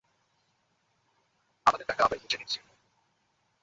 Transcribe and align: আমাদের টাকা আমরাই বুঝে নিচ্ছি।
আমাদের 1.65 1.87
টাকা 1.87 2.01
আমরাই 2.03 2.21
বুঝে 2.23 2.37
নিচ্ছি। 2.37 2.59